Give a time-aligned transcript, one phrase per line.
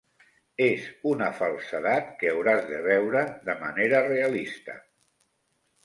[0.67, 4.81] És una falsedat que hauràs de veure de manera realista.